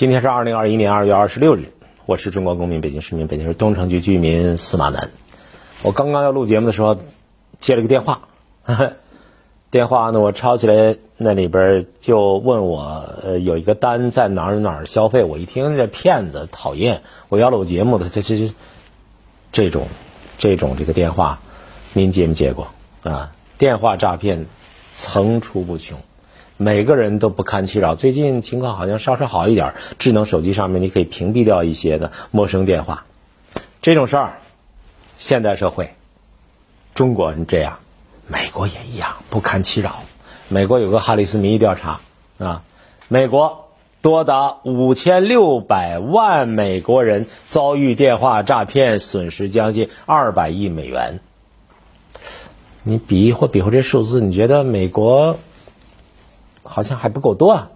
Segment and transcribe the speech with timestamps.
[0.00, 1.74] 今天是二零二一年二月二十六日，
[2.06, 5.10] 我是中国公民，北京市民，北京市东城区居民司马南。
[5.82, 6.96] 我刚刚要录节目的时候，
[7.58, 8.22] 接了个电话，
[9.70, 12.80] 电话呢我抄起来，那里边就问我，
[13.22, 15.22] 呃，有一个单在哪儿哪儿消费。
[15.22, 17.02] 我一听这骗子，讨厌！
[17.28, 18.54] 我要录节目的，这这这
[19.52, 19.86] 这种
[20.38, 21.40] 这种这个电话，
[21.92, 22.68] 您接没接过
[23.02, 23.34] 啊？
[23.58, 24.46] 电话诈骗
[24.94, 26.00] 层出不穷。
[26.62, 27.94] 每个人都不堪其扰。
[27.94, 33.06] 最近情况好像稍稍好一点，智能手机上面你可以屏蔽掉一些的陌生电话。
[33.80, 34.40] 这种事儿，
[35.16, 35.94] 现代社会，
[36.92, 37.78] 中国人这样，
[38.26, 40.02] 美国也一样不堪其扰。
[40.48, 42.00] 美国有个哈里斯民意调查
[42.36, 42.62] 啊，
[43.08, 43.70] 美国
[44.02, 51.20] 多达五千六百万美国人遭遇电话诈骗，损失将近二百亿美元。
[52.82, 55.38] 你比划比划这数字，你觉得美国？
[56.70, 57.70] 好像还不够多啊！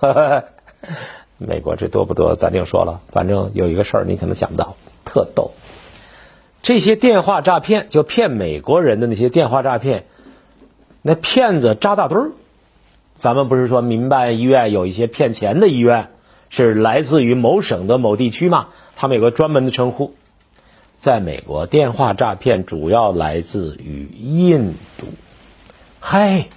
[1.38, 2.34] 美国这多不多？
[2.34, 3.00] 咱另说了。
[3.12, 5.52] 反正有一个事儿，你可能想不到，特逗。
[6.60, 10.04] 这些电话诈骗，就骗美国人的那些电话诈骗，
[11.00, 12.32] 那骗子扎大堆儿。
[13.14, 16.10] 咱们不是说民办医院有一些骗钱的医院，
[16.50, 18.68] 是来自于某省的某地区吗？
[18.96, 20.14] 他们有个专门的称呼。
[20.96, 25.06] 在美国，电话诈骗主要来自于印度。
[26.00, 26.48] 嗨，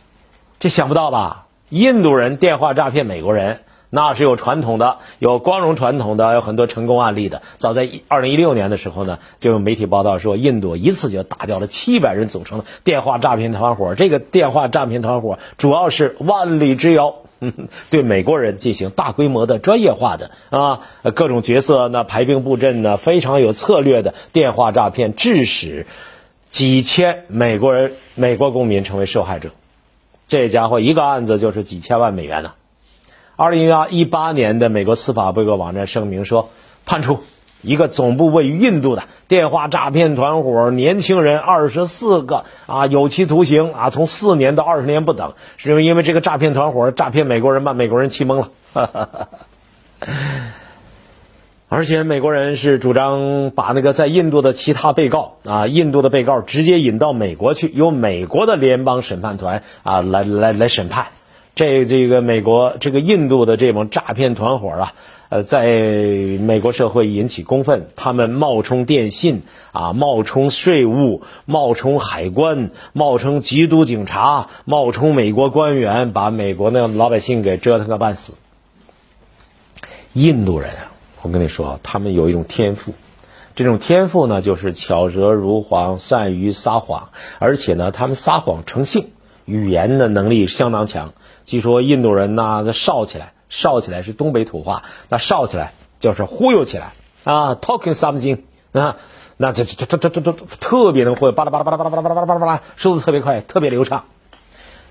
[0.60, 1.43] 这想不到吧？
[1.74, 7.42] 印度人电话诈骗美国人，那是有传统的，有光荣传统的，有很多成功案例的。
[7.56, 13.96] 早在二零一六年的时候呢，就有媒体报道说，印度一次就打掉了七百人组成的电话诈骗团伙。
[13.96, 17.16] 这个电话诈骗团伙主要是万里之遥，
[17.90, 20.82] 对美国人进行大规模的专业化的啊
[21.16, 25.88] 各种角色那排兵布阵呢，非常有策略的电话诈骗，致使
[26.50, 29.50] 几千美国人、美国公民成为受害者。
[30.34, 32.54] 这家伙一个案子就是几千万美元呢。
[33.36, 36.50] 二零一八年的美国司法部一个网站声明说，
[36.88, 37.20] 判处
[37.62, 48.50] 一个总部位于印度的电话诈骗团伙年轻人二十四个啊有期徒刑啊，从四年到二十年不等，是因为因为这个诈骗团伙诈骗美国人，把美国人气懵了。
[51.76, 61.08] 而且美国人是主张把那个在印度的其他被告啊，印度的被告直接引到美国去，由美国的联邦审判团啊来来来审判。
[61.56, 64.94] 这这个美国这个印度的这帮诈骗团伙啊，
[65.30, 67.88] 呃，在美国社会引起公愤。
[67.96, 69.42] 他们冒充电信
[69.72, 78.36] 啊，冒充税务，冒充海关，冒充缉毒警察，冒充美国官员，把美国那老百姓给折腾个半死。
[80.14, 80.70] 印度人。
[81.24, 82.94] 我跟你说，他们有一种天赋，
[83.56, 89.12] 这种天赋呢，就是巧舌如簧，善于撒谎，而且呢，他们撒谎成性，
[89.46, 91.14] 语言的能力相当强。
[91.46, 96.92] 据说印度人呢，少起来，少起来是东北土话，那少起来就是忽悠起来
[97.24, 98.40] 啊，talking something
[98.74, 98.98] 啊，
[99.38, 104.04] 那这这这这这这特别能忽悠，巴拉巴拉巴拉巴拉巴拉巴拉巴拉巴拉，说的特别快，特别流畅。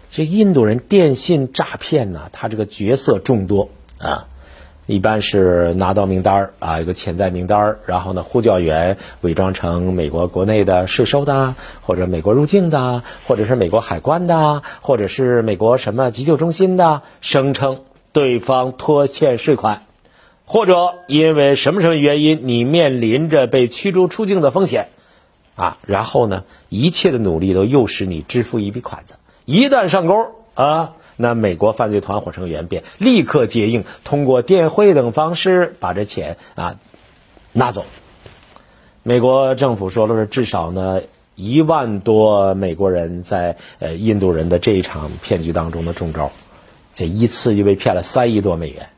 [0.08, 4.28] 这印度人电信诈骗呢，他这个角色众多啊。
[4.86, 17.82] 一般是拿到名单儿啊，一个潜在名单儿，然后呢，呼叫员伪装成美国国内的税收的，或者美国入境的，或者是美国海关的，或者是美国什么急救中心的，声称
[18.12, 19.84] 对方拖欠税款，
[20.46, 24.88] 或者因为什么什么原因你面临着被驱逐出境的风险，
[25.54, 30.94] 啊，然后呢，一切的努力都诱使你支付一笔款子，一旦上钩啊。
[31.16, 36.76] 那美国犯罪团伙成员便立刻接应，通过电汇等方式把这钱啊
[37.52, 37.84] 拿走。
[39.02, 41.02] 美国政府说了是至少呢
[41.34, 46.30] 一万多美国人在呃印度人的这一场骗局当中的中招，
[46.94, 48.88] 这一次就被骗了三亿多美元。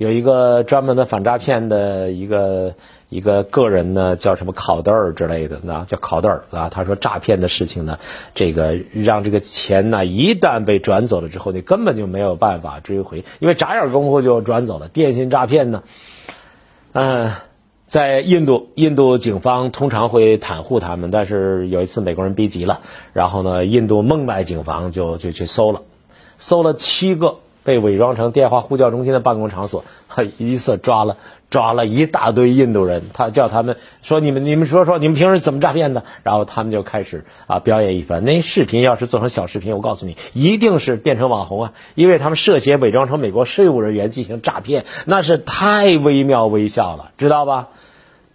[0.00, 2.74] 有一个专门的反诈骗的一个。
[3.12, 6.68] 一个个人呢，叫什么考德尔之类的，那叫考德尔啊。
[6.68, 7.98] 他说诈骗的事情呢，
[8.36, 14.86] 这个让这个钱呢，一旦被转走了之后，你根本就没有办法追回，因为眨眼功夫就转走了。
[14.86, 15.82] 电信诈骗呢，
[16.92, 17.32] 嗯，
[17.84, 22.82] 在印度，印度警方通常会袒护他们，但是有一次美国人逼急了，
[23.12, 25.82] 然后呢，印度孟买警方就就去搜了，
[26.38, 27.38] 搜了七个
[27.70, 29.84] 被伪装成电话呼叫中心的办公场所，
[30.38, 31.16] 一次抓了。
[31.50, 38.24] 抓了一大堆印度人，他叫他们说：“你们你们说说，你们平时怎么诈骗的？”然后他们就开始啊表演一番。
[38.24, 41.72] 那视频要是做成小视频，我告诉你，一定是变成网红啊！
[41.96, 47.70] 因为他们涉嫌伪装成美国税务人员进行诈骗，那是太惟妙惟肖了，知道吧？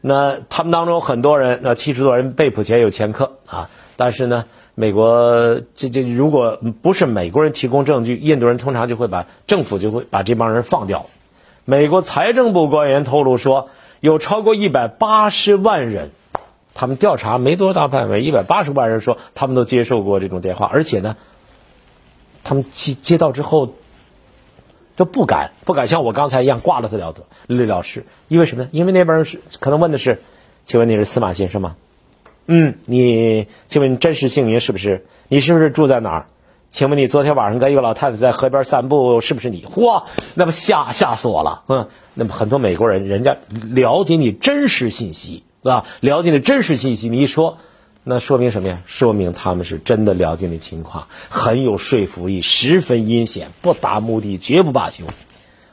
[0.02, 3.70] 那他们当中很多人，那七十多人被捕前有前科啊。
[3.96, 4.44] 但是呢，
[4.78, 11.06] 美国这这如果不是美国人提供证据，印度人通常就会把政府就会把这帮人放掉。
[11.64, 13.70] 美国财政部官员透露说，
[14.02, 16.12] 有超过一百八十万人，
[16.74, 21.16] 他们调查没多大范围，一百八十万人说他们都接受过这种电话，而且呢，
[22.44, 23.76] 他们接接到之后，
[24.98, 28.70] 就不敢不敢像我刚才一样挂了他了得了了事，因为什么呢？
[28.74, 30.22] 因为那边是可能问的是，
[30.66, 31.78] 请问你是司马先生吗？
[32.48, 35.06] 嗯，你请问你真实姓名是不是？
[35.28, 36.26] 你是不是住在哪儿？
[36.68, 39.64] 请问你昨天晚上跟一个老太太在河边散步，是不是你？
[39.64, 40.04] 嚯，
[40.34, 41.64] 那么吓吓死我了！
[41.68, 45.86] 嗯，那么很多美国人，人家了解你真实信息，对吧？
[46.02, 47.58] 了解你真实信息，你一说，
[48.04, 48.82] 那说明什么呀？
[48.86, 55.06] 说明他们是真的了解你情况，很有说服力，十分阴险，不达目的绝不罢休。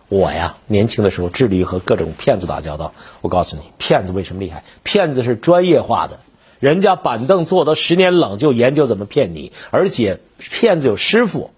[0.08, 2.94] 我呀，年轻的时候致力于和各种骗子打交道。
[3.22, 4.62] 我告诉你，骗子为什么厉害？
[4.82, 6.20] 骗子是专业化的。
[6.62, 9.50] 人家板凳坐得十年冷，就研究怎么骗你。
[9.72, 11.50] 而且骗子有师傅，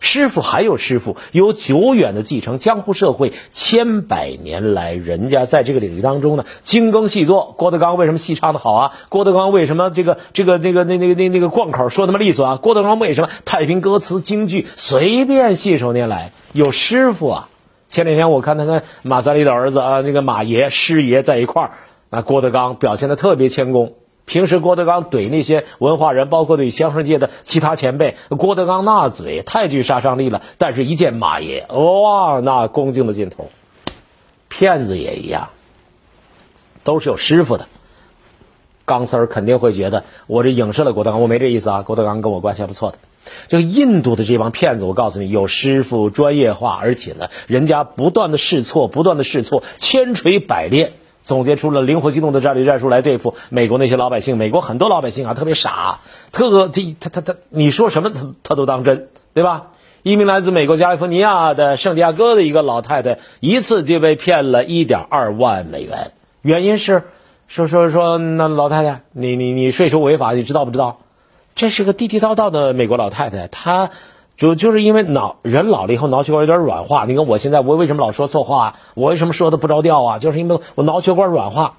[0.00, 2.56] 师傅还有师傅，有久远的继承。
[2.56, 7.54] 江湖社会千百年来，人家在这个领域当中呢，精耕细作。
[7.58, 8.92] 郭德纲为什么戏唱的好啊？
[9.10, 12.56] 郭德纲为什么这个这个那个那那个那那个贯口说那么利索啊？
[12.56, 16.32] 郭德纲为什么太平歌词京剧随便信手拈来？
[16.54, 17.48] 有师傅啊！
[17.90, 21.70] 前两天我看他跟马三立的儿子啊，那个马爷师爷在一块儿，
[22.08, 23.92] 那郭德纲表现的特别谦恭。
[24.28, 30.42] 平时郭德纲怼那些文化人，包括怼相声界的其他前辈，郭德纲那嘴太具杀伤力了。
[30.58, 33.50] 但是，一见马爷，哇，那恭敬的劲头。
[34.48, 35.48] 骗子也一样，
[36.84, 37.66] 都是有师傅的。
[38.84, 41.82] 钢丝儿肯定会觉得我这影射了郭德纲，我没这意思啊。
[41.82, 42.98] 郭德纲跟我关系还不错的。
[43.48, 50.92] 这个印度的这帮骗子，我告诉你，有师傅，专业化，而且呢，人家不断的试错，不断的试错，千锤百炼。
[51.28, 54.38] 总结出了灵活机动的战略战术来对付美国那些老百姓。
[54.38, 55.98] 美国很多老百姓啊，特别傻，
[56.32, 59.66] 特这他他他，你说什么他他都当真，对吧？
[60.02, 66.12] 一名来自美国加利福尼亚的圣地亚哥的一个老太太，一次就被骗了一点二万美元。
[66.40, 67.02] 原因是
[67.46, 71.00] 说说说，那老太太，你你你税收违法，你知道不知道？
[71.54, 73.90] 这是个地地道道的美国老太太，她。
[74.38, 78.76] 就就是因为脑人老了以后脑血管有点软化，你看我现在我为什么老说错话？
[78.94, 80.18] 我为什么说的不着调啊？
[80.18, 81.74] 就是因为我脑血管软化。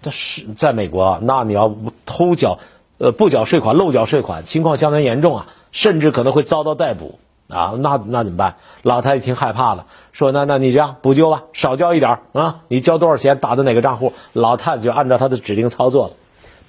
[0.00, 1.74] 这是在美国，那你要
[2.06, 2.60] 偷缴
[2.98, 7.18] 呃不缴税款、漏缴税款，情况相当严重啊，甚至可能会遭到逮捕
[7.48, 7.74] 啊。
[7.76, 8.56] 那那怎么办？
[8.82, 14.12] 老太太挺害怕了，说那那你这样补救吧，少交一点啊，你交多少钱打到哪个账户？
[14.32, 16.12] 老太太就按照他的指令操作了。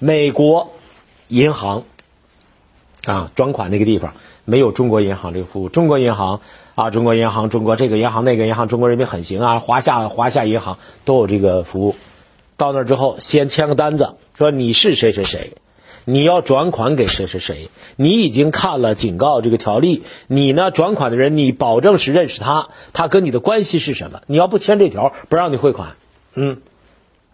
[0.00, 0.72] 美国
[1.28, 1.84] 银行
[3.06, 4.12] 啊，转款那个地方。
[4.50, 6.40] 没有中国银行这个服务，中国银行
[6.74, 11.94] 啊，中国银行，中国这个银行那个银行，中国人民很行啊，华夏华夏银行都有这个服务。
[12.56, 15.52] 到那之后，先签个单子，说你是谁谁谁，
[16.04, 24.22] 你要转款给谁谁谁，你已经看了警告这个条例，你呢转款的人，你保证是认识他，他跟你的关系是什么？
[24.26, 25.90] 你要不签这条，不让你汇款。
[26.34, 26.60] 嗯，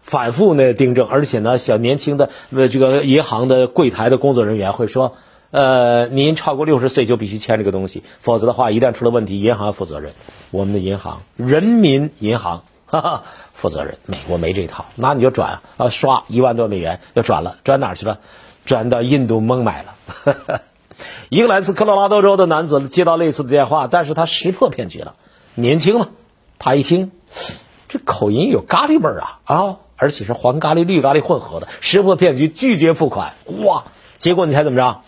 [0.03, 5.15] 反复呢订正，而且呢，小年轻的呃这个银行的柜台的工作人员会说。
[5.51, 10.13] 呃，您超过六十岁就必须签这个东西，否则的话，一旦出了问题，银行要负责任。
[10.51, 13.23] 我们的银行，人民银行， 哈哈，
[13.53, 13.97] 负责任。
[14.05, 18.19] 美国没这套，那你就转啊，刷一万多美元就转了，转哪去了？
[18.65, 19.95] 转到印度孟买了。
[21.29, 25.15] 一个来自科罗拉多州的男子接到类似的电话，但是他识破骗局了。
[25.55, 26.09] 年轻嘛，
[26.59, 27.11] 他一听，
[27.87, 33.33] 这口音有咖喱味儿啊啊，而且是黄咖喱、绿咖喱混合的，识破骗局，拒绝付款。
[33.45, 33.85] 哇，
[34.17, 35.01] 结果你猜怎么着？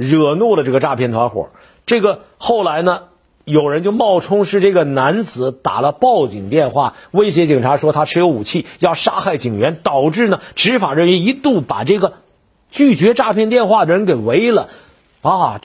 [0.00, 1.50] 惹怒了这个诈骗团伙，
[1.84, 3.02] 这个后来呢，
[3.44, 12.14] 有人就冒充是这个男子打了报警电话，威胁警察说他持有武器要杀害警员，导致呢执法人员一度把这个
[12.70, 14.70] 拒绝诈骗电话的人给围了，
[15.20, 15.58] 啊。